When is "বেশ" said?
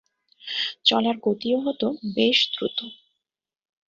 2.15-2.37